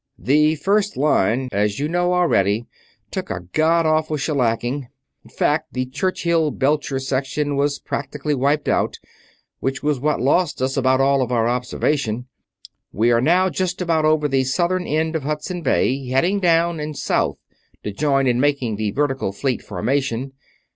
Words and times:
The 0.17 0.55
First 0.55 0.97
Line 0.97 1.47
as 1.51 1.77
you 1.79 1.87
know 1.87 2.13
already 2.15 2.65
took 3.11 3.29
a 3.29 3.41
God 3.53 3.85
awful 3.85 4.17
shellacking; 4.17 4.87
in 5.23 5.29
fact, 5.29 5.73
the 5.73 5.85
Churchill 5.85 6.49
Belcher 6.49 6.97
section 6.97 7.55
was 7.55 7.77
practically 7.77 8.33
wiped 8.33 8.67
out, 8.67 8.97
which 9.59 9.83
was 9.83 9.99
what 9.99 10.19
lost 10.19 10.59
us 10.59 10.75
about 10.75 11.01
all 11.01 11.21
of 11.21 11.31
our 11.31 11.47
Observation.... 11.47 12.25
We 12.91 13.11
are 13.11 13.21
now 13.21 13.51
just 13.51 13.79
about 13.79 14.03
over 14.05 14.27
the 14.27 14.43
southern 14.43 14.87
end 14.87 15.15
of 15.15 15.21
Hudson 15.21 15.61
Bay, 15.61 16.07
heading 16.07 16.39
down 16.39 16.79
and 16.79 16.97
south 16.97 17.37
to 17.83 17.91
join 17.91 18.25
in 18.25 18.39
making 18.39 18.79
a 18.81 18.89
vertical 18.89 19.31
Fleet 19.31 19.61
Formation 19.61 20.31